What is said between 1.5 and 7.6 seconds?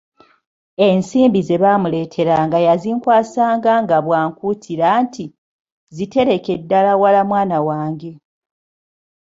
baamuleeteranga yazinkwasanga nga bw'ankuutira nti, "ziterekere ddala wala mwana